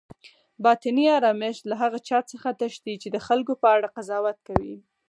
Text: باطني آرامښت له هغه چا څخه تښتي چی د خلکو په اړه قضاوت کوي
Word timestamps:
باطني 0.63 1.05
آرامښت 1.17 1.63
له 1.69 1.75
هغه 1.81 1.99
چا 2.07 2.19
څخه 2.31 2.49
تښتي 2.59 2.93
چی 3.01 3.07
د 3.11 3.17
خلکو 3.27 3.53
په 3.61 3.67
اړه 3.75 3.91
قضاوت 3.95 4.37
کوي 4.47 4.75